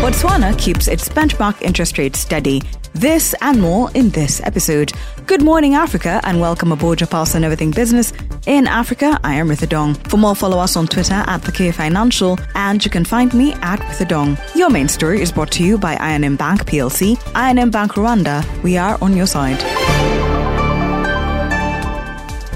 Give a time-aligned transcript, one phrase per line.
[0.00, 2.62] Botswana keeps its benchmark interest rate steady.
[2.94, 4.94] This and more in this episode.
[5.26, 8.14] Good morning, Africa, and welcome aboard your pulse on everything business.
[8.46, 9.92] In Africa, I am Ritha Dong.
[9.94, 13.52] For more, follow us on Twitter at the K Financial, and you can find me
[13.60, 14.38] at Ritha Dong.
[14.54, 18.42] Your main story is brought to you by I&M Bank PLC, I&M Bank Rwanda.
[18.62, 19.60] We are on your side.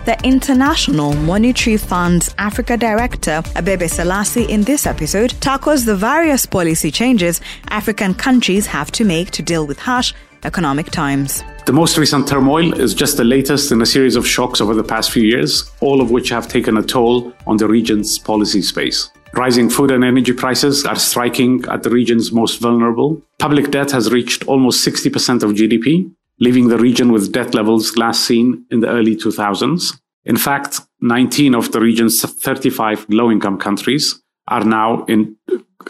[0.04, 6.90] The International Monetary Fund's Africa Director, Abebe Selassie, in this episode tackles the various policy
[6.90, 7.40] changes
[7.70, 11.42] African countries have to make to deal with harsh economic times.
[11.64, 14.84] The most recent turmoil is just the latest in a series of shocks over the
[14.84, 19.08] past few years, all of which have taken a toll on the region's policy space.
[19.32, 23.22] Rising food and energy prices are striking at the region's most vulnerable.
[23.38, 28.24] Public debt has reached almost 60% of GDP, leaving the region with debt levels last
[28.24, 29.98] seen in the early 2000s.
[30.24, 35.36] In fact, 19 of the region's 35 low income countries are now in,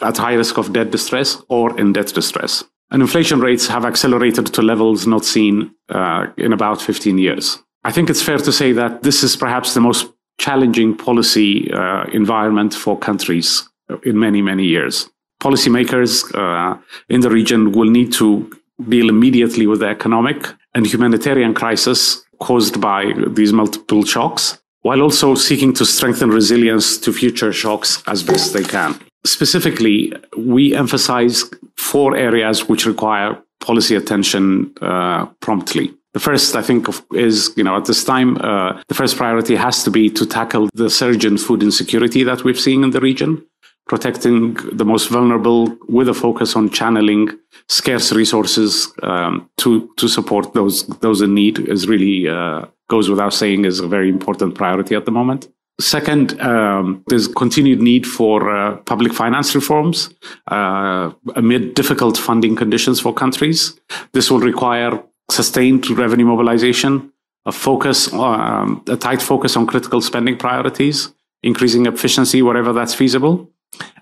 [0.02, 2.64] at high risk of debt distress or in debt distress.
[2.90, 7.58] And inflation rates have accelerated to levels not seen uh, in about 15 years.
[7.84, 12.04] I think it's fair to say that this is perhaps the most challenging policy uh,
[12.12, 13.68] environment for countries
[14.04, 15.08] in many, many years.
[15.42, 18.51] Policymakers uh, in the region will need to
[18.88, 25.34] deal immediately with the economic and humanitarian crisis caused by these multiple shocks, while also
[25.34, 28.98] seeking to strengthen resilience to future shocks as best they can.
[29.24, 31.45] Specifically, we emphasize
[31.76, 35.95] four areas which require policy attention uh, promptly.
[36.12, 39.82] The first, I think, is, you know, at this time, uh, the first priority has
[39.84, 43.45] to be to tackle the surge in food insecurity that we've seen in the region
[43.87, 47.29] protecting the most vulnerable with a focus on channeling
[47.68, 53.32] scarce resources um, to to support those those in need is really uh, goes without
[53.32, 55.49] saying is a very important priority at the moment.
[55.80, 60.09] Second, um, there's continued need for uh, public finance reforms
[60.48, 63.79] uh, amid difficult funding conditions for countries.
[64.12, 67.12] This will require sustained revenue mobilization,
[67.44, 73.50] a focus, um, a tight focus on critical spending priorities, increasing efficiency wherever that's feasible,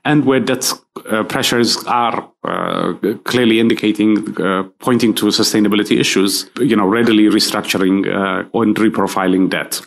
[0.05, 0.73] and where debt
[1.11, 8.07] uh, pressures are uh, clearly indicating, uh, pointing to sustainability issues, you know, readily restructuring
[8.07, 9.81] uh, and reprofiling debt.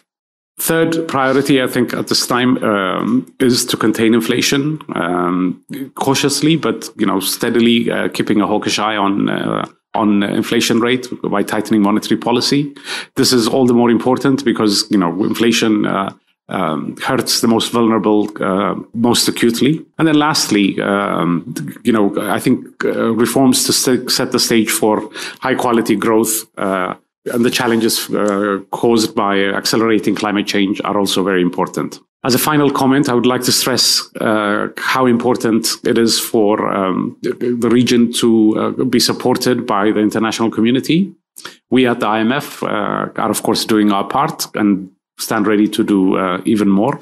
[0.58, 5.62] Third priority, I think, at this time um, is to contain inflation um,
[5.96, 11.08] cautiously, but you know, steadily uh, keeping a hawkish eye on uh, on inflation rate
[11.24, 12.74] by tightening monetary policy.
[13.16, 15.86] This is all the more important because you know inflation
[16.50, 19.86] um, hurts the most vulnerable uh, most acutely.
[19.98, 24.70] And then lastly, um, you know, I think uh, reforms to st- set the stage
[24.70, 26.96] for high quality growth uh,
[27.34, 32.00] and the challenges uh, caused by accelerating climate change are also very important.
[32.24, 36.68] As a final comment, I would like to stress uh, how important it is for
[36.74, 41.14] um, the region to uh, be supported by the international community.
[41.70, 46.18] We at the IMF are, of course, doing our part and stand ready to do
[46.18, 47.00] uh, even more.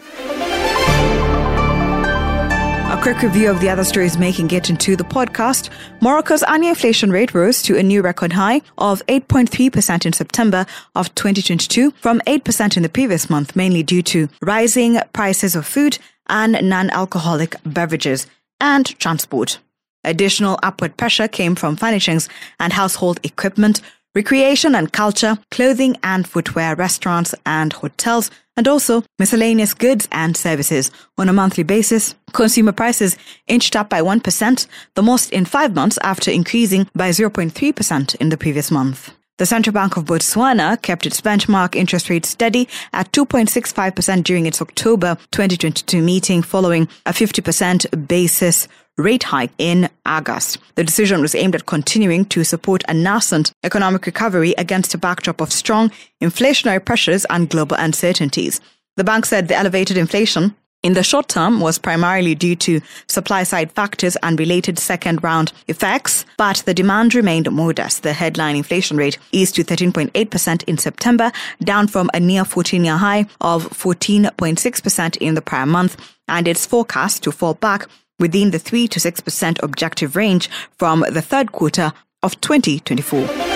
[2.93, 5.69] A quick review of the other stories making it into the podcast.
[5.99, 10.65] Morocco's annual inflation rate rose to a new record high of 8.3% in September
[10.95, 15.97] of 2022 from 8% in the previous month, mainly due to rising prices of food
[16.27, 18.27] and non-alcoholic beverages
[18.61, 19.59] and transport.
[20.03, 22.29] Additional upward pressure came from furnishings
[22.59, 23.81] and household equipment,
[24.15, 30.91] recreation and culture, clothing and footwear, restaurants and hotels, and also miscellaneous goods and services.
[31.17, 35.97] On a monthly basis, consumer prices inched up by 1%, the most in five months
[36.03, 39.13] after increasing by 0.3% in the previous month.
[39.39, 44.61] The Central Bank of Botswana kept its benchmark interest rate steady at 2.65% during its
[44.61, 50.59] October 2022 meeting following a 50% basis rate hike in August.
[50.75, 55.41] The decision was aimed at continuing to support a nascent economic recovery against a backdrop
[55.41, 55.89] of strong
[56.21, 58.61] inflationary pressures and global uncertainties.
[58.97, 63.43] The bank said the elevated inflation in the short term was primarily due to supply
[63.43, 68.03] side factors and related second round effects, but the demand remained modest.
[68.03, 71.31] The headline inflation rate eased to 13.8% in September,
[71.63, 75.97] down from a near 14 year high of 14.6% in the prior month,
[76.27, 77.87] and it's forecast to fall back
[78.19, 83.52] within the 3 to 6% objective range from the third quarter of 2024.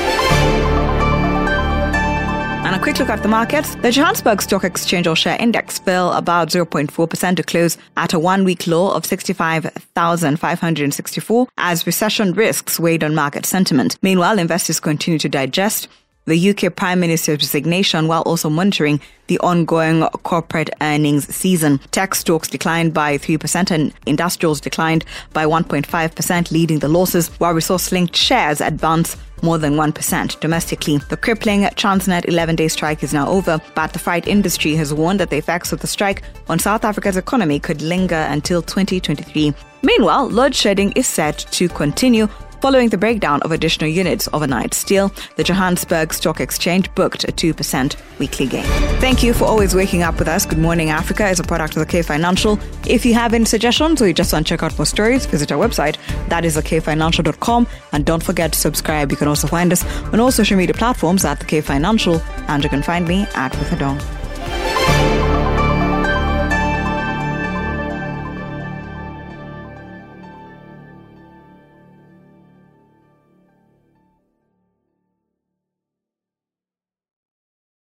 [2.87, 3.75] Quick look at the markets.
[3.75, 8.45] The Johannesburg Stock Exchange All Share Index fell about 0.4% to close at a one
[8.45, 13.97] week low of 65,564 as recession risks weighed on market sentiment.
[14.01, 15.89] Meanwhile, investors continue to digest
[16.27, 21.79] the UK Prime Minister's resignation while also monitoring the ongoing corporate earnings season.
[21.91, 27.91] Tech stocks declined by 3% and industrials declined by 1.5%, leading the losses, while resource
[27.91, 30.97] linked shares advanced more than 1% domestically.
[30.97, 35.19] The crippling Transnet 11 day strike is now over, but the freight industry has warned
[35.19, 39.53] that the effects of the strike on South Africa's economy could linger until 2023.
[39.83, 42.27] Meanwhile, load shedding is set to continue
[42.61, 47.95] Following the breakdown of additional units overnight, steel, the Johannesburg Stock Exchange booked a 2%
[48.17, 48.63] weekly gain.
[48.99, 50.45] Thank you for always waking up with us.
[50.45, 52.59] Good Morning Africa is a product of the K Financial.
[52.87, 55.51] If you have any suggestions or you just want to check out more stories, visit
[55.51, 55.97] our website.
[56.29, 57.67] That is thekfinancial.com.
[57.91, 59.11] And don't forget to subscribe.
[59.11, 62.19] You can also find us on all social media platforms at the K Financial.
[62.47, 64.16] And you can find me at With